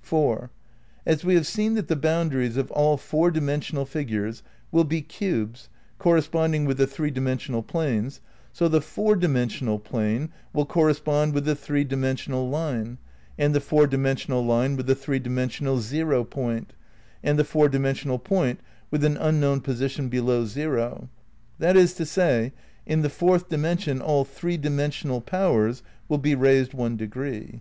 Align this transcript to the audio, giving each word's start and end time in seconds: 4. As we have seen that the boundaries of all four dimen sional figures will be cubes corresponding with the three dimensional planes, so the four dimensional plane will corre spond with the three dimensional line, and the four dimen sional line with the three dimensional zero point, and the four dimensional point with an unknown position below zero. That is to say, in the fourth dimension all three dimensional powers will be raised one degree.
4. 0.00 0.50
As 1.04 1.24
we 1.26 1.34
have 1.34 1.46
seen 1.46 1.74
that 1.74 1.88
the 1.88 1.94
boundaries 1.94 2.56
of 2.56 2.70
all 2.70 2.96
four 2.96 3.30
dimen 3.30 3.60
sional 3.60 3.86
figures 3.86 4.42
will 4.72 4.82
be 4.84 5.02
cubes 5.02 5.68
corresponding 5.98 6.64
with 6.64 6.78
the 6.78 6.86
three 6.86 7.10
dimensional 7.10 7.62
planes, 7.62 8.22
so 8.50 8.66
the 8.66 8.80
four 8.80 9.14
dimensional 9.14 9.78
plane 9.78 10.30
will 10.54 10.64
corre 10.64 10.94
spond 10.94 11.34
with 11.34 11.44
the 11.44 11.54
three 11.54 11.84
dimensional 11.84 12.48
line, 12.48 12.96
and 13.36 13.54
the 13.54 13.60
four 13.60 13.86
dimen 13.86 14.14
sional 14.16 14.46
line 14.46 14.74
with 14.74 14.86
the 14.86 14.94
three 14.94 15.18
dimensional 15.18 15.78
zero 15.78 16.24
point, 16.24 16.72
and 17.22 17.38
the 17.38 17.44
four 17.44 17.68
dimensional 17.68 18.18
point 18.18 18.60
with 18.90 19.04
an 19.04 19.18
unknown 19.18 19.60
position 19.60 20.08
below 20.08 20.46
zero. 20.46 21.10
That 21.58 21.76
is 21.76 21.92
to 21.96 22.06
say, 22.06 22.54
in 22.86 23.02
the 23.02 23.10
fourth 23.10 23.50
dimension 23.50 24.00
all 24.00 24.24
three 24.24 24.56
dimensional 24.56 25.20
powers 25.20 25.82
will 26.08 26.16
be 26.16 26.34
raised 26.34 26.72
one 26.72 26.96
degree. 26.96 27.60